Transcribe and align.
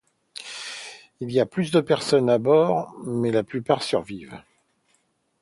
Il 1.19 1.31
y 1.31 1.39
a 1.39 1.45
plus 1.45 1.69
de 1.69 1.79
personnes 1.79 2.31
à 2.31 2.39
bord 2.39 2.91
mais 3.05 3.29
la 3.29 3.43
plupart 3.43 3.83
survivent. 3.83 4.41